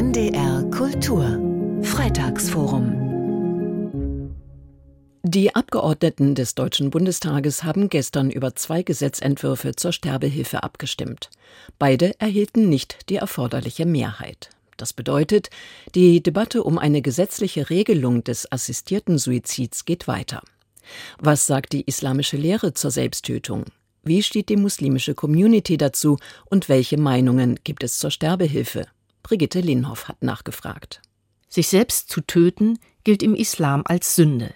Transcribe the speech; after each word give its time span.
NDR 0.00 0.64
Kultur 0.70 1.38
Freitagsforum 1.82 4.32
Die 5.22 5.54
Abgeordneten 5.54 6.34
des 6.34 6.54
Deutschen 6.54 6.88
Bundestages 6.88 7.64
haben 7.64 7.90
gestern 7.90 8.30
über 8.30 8.54
zwei 8.54 8.82
Gesetzentwürfe 8.82 9.76
zur 9.76 9.92
Sterbehilfe 9.92 10.62
abgestimmt. 10.62 11.28
Beide 11.78 12.18
erhielten 12.18 12.70
nicht 12.70 13.10
die 13.10 13.16
erforderliche 13.16 13.84
Mehrheit. 13.84 14.48
Das 14.78 14.94
bedeutet, 14.94 15.50
die 15.94 16.22
Debatte 16.22 16.62
um 16.62 16.78
eine 16.78 17.02
gesetzliche 17.02 17.68
Regelung 17.68 18.24
des 18.24 18.50
assistierten 18.50 19.18
Suizids 19.18 19.84
geht 19.84 20.08
weiter. 20.08 20.40
Was 21.18 21.44
sagt 21.44 21.74
die 21.74 21.86
islamische 21.86 22.38
Lehre 22.38 22.72
zur 22.72 22.90
Selbsttötung? 22.90 23.66
Wie 24.02 24.22
steht 24.22 24.48
die 24.48 24.56
muslimische 24.56 25.14
Community 25.14 25.76
dazu 25.76 26.16
und 26.46 26.70
welche 26.70 26.96
Meinungen 26.96 27.60
gibt 27.64 27.84
es 27.84 27.98
zur 27.98 28.10
Sterbehilfe? 28.10 28.86
Brigitte 29.22 29.60
Linhoff 29.60 30.08
hat 30.08 30.22
nachgefragt. 30.22 31.02
Sich 31.48 31.68
selbst 31.68 32.08
zu 32.08 32.20
töten 32.20 32.78
gilt 33.04 33.22
im 33.22 33.34
Islam 33.34 33.82
als 33.84 34.14
Sünde. 34.14 34.54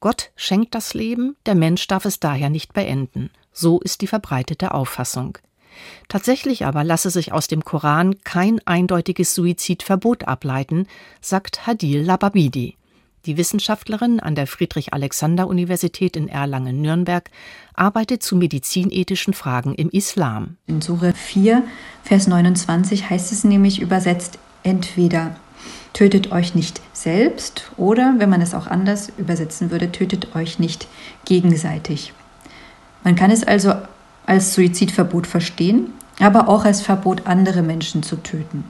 Gott 0.00 0.32
schenkt 0.34 0.74
das 0.74 0.94
Leben, 0.94 1.36
der 1.46 1.54
Mensch 1.54 1.86
darf 1.86 2.04
es 2.04 2.18
daher 2.18 2.50
nicht 2.50 2.72
beenden. 2.72 3.30
So 3.52 3.80
ist 3.80 4.00
die 4.00 4.06
verbreitete 4.06 4.72
Auffassung. 4.74 5.38
Tatsächlich 6.08 6.64
aber 6.64 6.84
lasse 6.84 7.10
sich 7.10 7.32
aus 7.32 7.46
dem 7.46 7.64
Koran 7.64 8.22
kein 8.24 8.60
eindeutiges 8.66 9.34
Suizidverbot 9.34 10.24
ableiten, 10.24 10.86
sagt 11.20 11.66
Hadil 11.66 12.02
Lababidi. 12.02 12.76
Die 13.24 13.36
Wissenschaftlerin 13.36 14.18
an 14.18 14.34
der 14.34 14.48
Friedrich-Alexander-Universität 14.48 16.16
in 16.16 16.26
Erlangen-Nürnberg 16.26 17.30
arbeitet 17.74 18.22
zu 18.22 18.34
medizinethischen 18.34 19.32
Fragen 19.32 19.74
im 19.76 19.90
Islam. 19.90 20.56
In 20.66 20.80
Sure 20.80 21.12
4, 21.12 21.62
Vers 22.02 22.26
29 22.26 23.10
heißt 23.10 23.30
es 23.30 23.44
nämlich 23.44 23.80
übersetzt 23.80 24.38
entweder 24.64 25.36
tötet 25.92 26.32
euch 26.32 26.54
nicht 26.54 26.80
selbst 26.92 27.70
oder, 27.76 28.14
wenn 28.18 28.30
man 28.30 28.40
es 28.40 28.54
auch 28.54 28.66
anders 28.66 29.12
übersetzen 29.18 29.70
würde, 29.70 29.92
tötet 29.92 30.34
euch 30.34 30.58
nicht 30.58 30.88
gegenseitig. 31.24 32.12
Man 33.04 33.14
kann 33.14 33.30
es 33.30 33.44
also 33.44 33.74
als 34.26 34.54
Suizidverbot 34.54 35.26
verstehen, 35.26 35.92
aber 36.18 36.48
auch 36.48 36.64
als 36.64 36.80
Verbot, 36.80 37.26
andere 37.26 37.62
Menschen 37.62 38.02
zu 38.02 38.16
töten. 38.16 38.64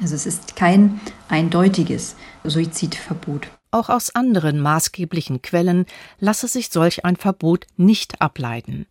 Also 0.00 0.14
es 0.14 0.26
ist 0.26 0.56
kein 0.56 1.00
eindeutiges 1.28 2.16
Suizidverbot. 2.44 3.48
Auch 3.74 3.88
aus 3.88 4.14
anderen 4.14 4.60
maßgeblichen 4.60 5.42
Quellen 5.42 5.86
lasse 6.20 6.46
sich 6.46 6.68
solch 6.68 7.04
ein 7.04 7.16
Verbot 7.16 7.66
nicht 7.76 8.22
ableiten. 8.22 8.86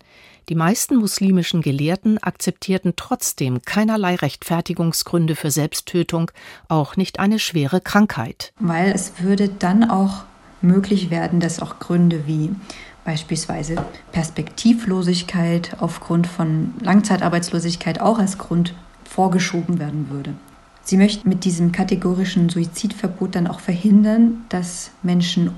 Die 0.50 0.54
meisten 0.54 0.96
muslimischen 0.96 1.62
Gelehrten 1.62 2.22
akzeptierten 2.22 2.92
trotzdem 2.94 3.62
keinerlei 3.62 4.14
Rechtfertigungsgründe 4.14 5.36
für 5.36 5.50
Selbsttötung, 5.50 6.30
auch 6.68 6.98
nicht 6.98 7.18
eine 7.18 7.38
schwere 7.38 7.80
Krankheit. 7.80 8.52
Weil 8.60 8.92
es 8.92 9.14
würde 9.20 9.48
dann 9.48 9.88
auch 9.88 10.24
möglich 10.60 11.08
werden, 11.08 11.40
dass 11.40 11.62
auch 11.62 11.78
Gründe 11.78 12.26
wie 12.26 12.50
beispielsweise 13.06 13.76
Perspektivlosigkeit 14.12 15.78
aufgrund 15.80 16.26
von 16.26 16.74
Langzeitarbeitslosigkeit 16.82 18.02
auch 18.02 18.18
als 18.18 18.36
Grund 18.36 18.74
vorgeschoben 19.08 19.78
werden 19.78 20.10
würde. 20.10 20.34
Sie 20.84 20.98
möchten 20.98 21.28
mit 21.28 21.44
diesem 21.44 21.72
kategorischen 21.72 22.50
Suizidverbot 22.50 23.34
dann 23.34 23.46
auch 23.46 23.60
verhindern, 23.60 24.44
dass 24.50 24.90
Menschen 25.02 25.50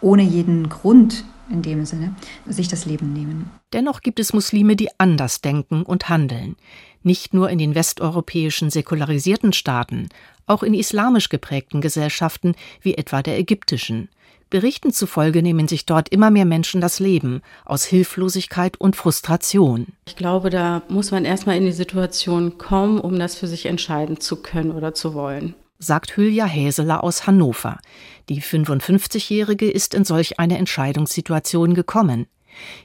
ohne 0.00 0.22
jeden 0.22 0.68
Grund 0.68 1.24
in 1.50 1.60
dem 1.60 1.84
Sinne 1.84 2.14
sich 2.46 2.68
das 2.68 2.86
Leben 2.86 3.12
nehmen. 3.12 3.50
Dennoch 3.74 4.00
gibt 4.00 4.18
es 4.18 4.32
Muslime, 4.32 4.76
die 4.76 4.88
anders 4.98 5.42
denken 5.42 5.82
und 5.82 6.08
handeln. 6.08 6.56
Nicht 7.02 7.34
nur 7.34 7.50
in 7.50 7.58
den 7.58 7.74
westeuropäischen 7.74 8.70
säkularisierten 8.70 9.52
Staaten, 9.52 10.08
auch 10.46 10.62
in 10.62 10.72
islamisch 10.72 11.28
geprägten 11.28 11.82
Gesellschaften 11.82 12.54
wie 12.80 12.94
etwa 12.94 13.22
der 13.22 13.38
ägyptischen. 13.38 14.08
Berichten 14.54 14.92
zufolge 14.92 15.42
nehmen 15.42 15.66
sich 15.66 15.84
dort 15.84 16.10
immer 16.10 16.30
mehr 16.30 16.44
Menschen 16.44 16.80
das 16.80 17.00
Leben 17.00 17.42
aus 17.64 17.84
Hilflosigkeit 17.86 18.80
und 18.80 18.94
Frustration. 18.94 19.88
Ich 20.06 20.14
glaube, 20.14 20.48
da 20.48 20.82
muss 20.88 21.10
man 21.10 21.24
erstmal 21.24 21.56
in 21.56 21.64
die 21.64 21.72
Situation 21.72 22.56
kommen, 22.56 23.00
um 23.00 23.18
das 23.18 23.34
für 23.34 23.48
sich 23.48 23.66
entscheiden 23.66 24.20
zu 24.20 24.36
können 24.36 24.70
oder 24.70 24.94
zu 24.94 25.12
wollen. 25.12 25.56
Sagt 25.80 26.16
Hülya 26.16 26.46
Häseler 26.46 27.02
aus 27.02 27.26
Hannover. 27.26 27.80
Die 28.28 28.40
55-Jährige 28.40 29.68
ist 29.68 29.92
in 29.92 30.04
solch 30.04 30.38
eine 30.38 30.56
Entscheidungssituation 30.56 31.74
gekommen. 31.74 32.28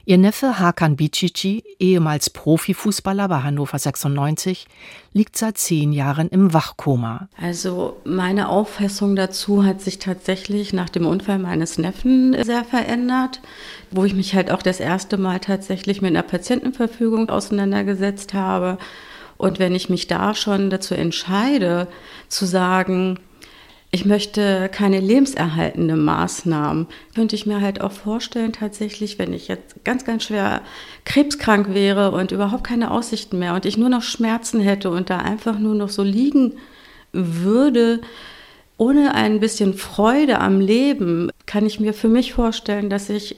Ihr 0.04 0.18
Neffe 0.18 0.58
Hakan 0.58 0.96
Bicici, 0.96 1.62
ehemals 1.78 2.30
Profifußballer 2.30 3.28
bei 3.28 3.42
Hannover 3.42 3.78
96, 3.78 4.66
liegt 5.12 5.36
seit 5.36 5.58
zehn 5.58 5.92
Jahren 5.92 6.28
im 6.28 6.52
Wachkoma. 6.52 7.28
Also 7.40 7.96
meine 8.04 8.48
Auffassung 8.48 9.16
dazu 9.16 9.64
hat 9.64 9.80
sich 9.80 9.98
tatsächlich 9.98 10.72
nach 10.72 10.88
dem 10.88 11.06
Unfall 11.06 11.38
meines 11.38 11.78
Neffen 11.78 12.36
sehr 12.44 12.64
verändert, 12.64 13.40
wo 13.90 14.04
ich 14.04 14.14
mich 14.14 14.34
halt 14.34 14.50
auch 14.50 14.62
das 14.62 14.80
erste 14.80 15.16
Mal 15.16 15.40
tatsächlich 15.40 16.02
mit 16.02 16.10
einer 16.10 16.22
Patientenverfügung 16.22 17.28
auseinandergesetzt 17.28 18.34
habe. 18.34 18.78
Und 19.36 19.58
wenn 19.58 19.74
ich 19.74 19.88
mich 19.88 20.06
da 20.06 20.34
schon 20.34 20.68
dazu 20.68 20.94
entscheide, 20.94 21.88
zu 22.28 22.44
sagen, 22.44 23.18
ich 23.92 24.04
möchte 24.04 24.68
keine 24.72 25.00
lebenserhaltende 25.00 25.96
Maßnahmen. 25.96 26.86
Könnte 27.14 27.34
ich 27.34 27.46
mir 27.46 27.60
halt 27.60 27.80
auch 27.80 27.90
vorstellen, 27.90 28.52
tatsächlich, 28.52 29.18
wenn 29.18 29.32
ich 29.32 29.48
jetzt 29.48 29.84
ganz, 29.84 30.04
ganz 30.04 30.24
schwer 30.24 30.62
krebskrank 31.04 31.74
wäre 31.74 32.12
und 32.12 32.30
überhaupt 32.30 32.64
keine 32.64 32.92
Aussichten 32.92 33.40
mehr 33.40 33.54
und 33.54 33.66
ich 33.66 33.76
nur 33.76 33.88
noch 33.88 34.02
Schmerzen 34.02 34.60
hätte 34.60 34.90
und 34.90 35.10
da 35.10 35.18
einfach 35.18 35.58
nur 35.58 35.74
noch 35.74 35.88
so 35.88 36.04
liegen 36.04 36.54
würde, 37.12 38.00
ohne 38.76 39.14
ein 39.14 39.40
bisschen 39.40 39.74
Freude 39.74 40.38
am 40.38 40.60
Leben, 40.60 41.30
kann 41.46 41.66
ich 41.66 41.80
mir 41.80 41.92
für 41.92 42.08
mich 42.08 42.32
vorstellen, 42.32 42.90
dass 42.90 43.10
ich 43.10 43.36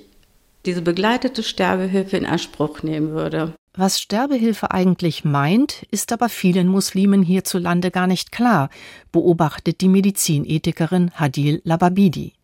diese 0.67 0.83
begleitete 0.83 1.43
Sterbehilfe 1.43 2.19
in 2.19 2.27
Anspruch 2.27 2.83
nehmen 2.83 3.13
würde. 3.13 3.55
Was 3.75 4.03
Sterbehilfe 4.03 4.71
eigentlich 4.71 5.25
meint, 5.25 5.87
ist 5.91 6.13
aber 6.13 6.29
vielen 6.29 6.69
Muslimen 6.69 7.23
hierzulande 7.23 7.91
gar 7.91 8.07
nicht 8.07 8.31
klar, 8.31 8.69
beobachtet 9.13 9.81
die 9.81 9.89
Medizinethikerin 9.89 11.11
Hadil 11.15 11.63
Lababidi. 11.65 12.35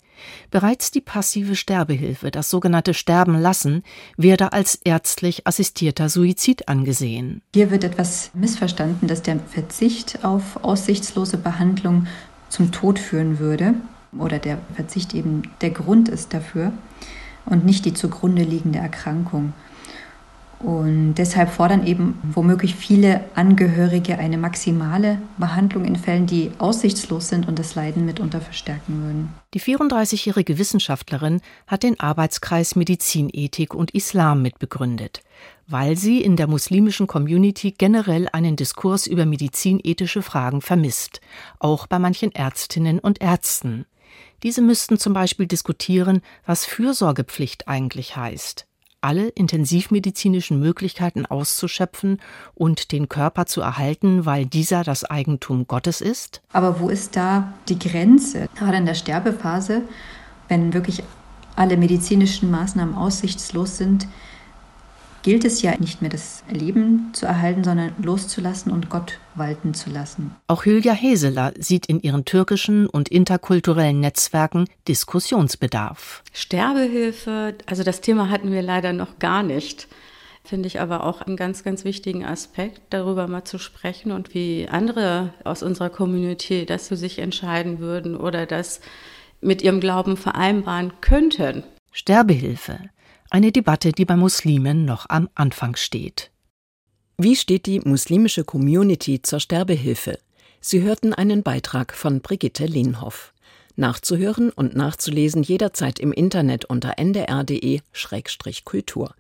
Bereits 0.51 0.91
die 0.91 1.03
passive 1.03 1.55
Sterbehilfe, 1.55 2.31
das 2.31 2.49
sogenannte 2.49 2.95
Sterben 2.95 3.39
lassen, 3.39 3.83
werde 4.17 4.55
als 4.55 4.77
ärztlich 4.77 5.47
assistierter 5.47 6.09
Suizid 6.09 6.67
angesehen. 6.67 7.43
Hier 7.55 7.71
wird 7.71 7.85
etwas 7.85 8.31
missverstanden, 8.33 9.07
dass 9.07 9.21
der 9.21 9.39
Verzicht 9.39 10.25
auf 10.25 10.65
aussichtslose 10.65 11.37
Behandlung 11.37 12.07
zum 12.49 12.73
Tod 12.73 12.99
führen 12.99 13.39
würde 13.39 13.75
oder 14.19 14.39
der 14.39 14.61
Verzicht 14.75 15.13
eben 15.13 15.43
der 15.61 15.73
Grund 15.73 16.09
ist 16.09 16.33
dafür 16.33 16.73
und 17.45 17.67
nicht 17.67 17.85
die 17.85 17.93
zugrunde 17.93 18.45
liegende 18.45 18.79
Erkrankung. 18.79 19.53
Und 20.61 21.15
deshalb 21.15 21.51
fordern 21.51 21.87
eben 21.87 22.19
womöglich 22.35 22.75
viele 22.75 23.25
Angehörige 23.37 24.19
eine 24.19 24.39
maximale 24.39 25.23
Behandlung 25.37 25.85
in 25.85 25.95
Fällen, 25.95 26.27
die 26.27 26.51
aussichtslos 26.59 27.29
sind 27.29 27.47
und 27.47 27.59
das 27.61 27.77
Leiden 27.77 28.05
mitunter 28.05 28.41
verstärken 28.41 29.03
würden. 29.03 29.35
Die 29.55 29.61
34-jährige 29.61 30.59
Wissenschaftlerin 30.59 31.41
hat 31.69 31.85
den 31.85 32.01
Arbeitskreis 32.01 32.75
Medizinethik 32.75 33.73
und 33.73 33.93
Islam 33.93 34.43
mitbegründet, 34.43 35.23
weil 35.69 35.97
sie 35.97 36.21
in 36.21 36.35
der 36.35 36.49
muslimischen 36.49 37.07
Community 37.07 37.71
generell 37.71 38.29
einen 38.33 38.57
Diskurs 38.57 39.07
über 39.07 39.27
medizinethische 39.27 40.23
Fragen 40.23 40.61
vermisst, 40.61 41.21
auch 41.61 41.87
bei 41.87 42.01
manchen 42.01 42.33
Ärztinnen 42.35 42.99
und 42.99 43.21
Ärzten. 43.21 43.87
Diese 44.43 44.61
müssten 44.61 44.99
zum 44.99 45.13
Beispiel 45.13 45.47
diskutieren, 45.47 46.21
was 46.45 46.65
Fürsorgepflicht 46.65 47.69
eigentlich 47.69 48.17
heißt 48.17 48.69
alle 49.01 49.29
intensivmedizinischen 49.29 50.59
Möglichkeiten 50.61 51.27
auszuschöpfen 51.27 52.21
und 52.55 52.93
den 52.93 53.09
Körper 53.09 53.47
zu 53.47 53.61
erhalten, 53.61 54.27
weil 54.27 54.47
dieser 54.47 54.85
das 54.85 55.05
Eigentum 55.05 55.67
Gottes 55.67 56.01
ist? 56.01 56.43
Aber 56.53 56.81
wo 56.81 56.89
ist 56.89 57.17
da 57.17 57.53
die 57.69 57.79
Grenze? 57.79 58.49
Gerade 58.57 58.79
in 58.79 58.87
der 58.87 58.95
Sterbephase, 58.95 59.83
wenn 60.49 60.73
wirklich 60.75 61.03
alle 61.57 61.77
medizinischen 61.77 62.51
Maßnahmen 62.51 62.95
aussichtslos 62.95 63.77
sind, 63.77 64.07
gilt 65.29 65.45
es 65.45 65.61
ja 65.61 65.77
nicht 65.79 66.01
mehr, 66.01 66.11
das 66.11 66.43
Leben 66.51 67.11
zu 67.13 67.27
erhalten, 67.27 67.63
sondern 67.63 67.93
loszulassen 68.03 68.73
und 68.73 68.89
Gott 68.89 69.19
walten 69.35 69.75
zu 69.75 69.91
lassen. 69.91 70.35
Auch 70.47 70.65
Hülya 70.65 70.95
Heseler 70.95 71.53
sieht 71.59 71.85
in 71.85 72.01
ihren 72.01 72.25
türkischen 72.25 72.87
und 72.87 73.11
interkulturellen 73.11 74.01
Netzwerken 74.01 74.71
Diskussionsbedarf. 74.89 76.23
Sterbehilfe, 76.33 77.57
also 77.67 77.83
das 77.83 78.01
Thema 78.01 78.31
hatten 78.31 78.53
wir 78.53 78.63
leider 78.63 78.95
noch 78.95 79.19
gar 79.19 79.43
nicht. 79.43 79.89
Finde 80.45 80.67
ich 80.67 80.81
aber 80.81 81.05
auch 81.05 81.21
einen 81.21 81.37
ganz, 81.37 81.63
ganz 81.63 81.85
wichtigen 81.85 82.25
Aspekt, 82.25 82.81
darüber 82.89 83.29
mal 83.29 83.45
zu 83.45 83.59
sprechen 83.59 84.13
und 84.13 84.33
wie 84.33 84.67
andere 84.71 85.35
aus 85.45 85.63
unserer 85.63 85.91
Community 85.91 86.65
das 86.65 86.89
für 86.89 86.97
sich 86.97 87.19
entscheiden 87.19 87.81
würden 87.81 88.17
oder 88.17 88.47
das 88.47 88.81
mit 89.43 89.61
ihrem 89.61 89.81
Glauben 89.81 90.17
vereinbaren 90.17 90.95
könnten. 91.03 91.65
Sterbehilfe 91.93 92.79
eine 93.31 93.53
Debatte, 93.53 93.93
die 93.93 94.05
bei 94.05 94.17
Muslimen 94.17 94.85
noch 94.85 95.07
am 95.09 95.31
Anfang 95.35 95.77
steht. 95.77 96.31
Wie 97.19 97.37
steht 97.37 97.65
die 97.67 97.79
muslimische 97.81 98.45
Community 98.45 99.23
zur 99.23 99.41
Sterbehilfe? 99.41 100.19
Sie 100.61 100.83
hörten 100.83 101.15
einen 101.15 101.43
Beitrag 101.43 101.95
von 101.95 102.21
Brigitte 102.21 102.67
Lienhoff. 102.67 103.33
Nachzuhören 103.77 104.51
und 104.51 104.75
nachzulesen 104.75 105.45
jederzeit 105.45 106.01
im 106.01 106.13
Internet 106.13 106.65
unter 106.65 106.99
ndr.de-kultur. 106.99 109.15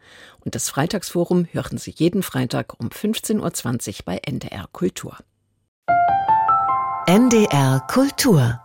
Und 0.44 0.54
das 0.54 0.68
Freitagsforum 0.68 1.46
hören 1.52 1.78
Sie 1.78 1.94
jeden 1.96 2.24
Freitag 2.24 2.80
um 2.80 2.88
15.20 2.88 3.88
Uhr 3.88 3.94
bei 4.04 4.18
NDR 4.18 4.68
Kultur. 4.72 5.16
NDR 7.06 7.86
Kultur 7.88 8.60